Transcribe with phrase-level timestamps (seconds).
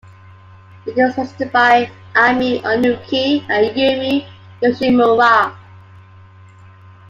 [0.87, 4.25] It was hosted by Ami Onuki and Yumi
[4.63, 5.55] Yoshimura.